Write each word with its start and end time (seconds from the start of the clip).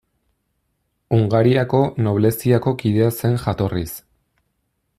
Hungariako 1.17 1.81
nobleziako 2.07 2.73
kidea 2.81 3.11
zen 3.19 3.37
jatorriz. 3.45 3.89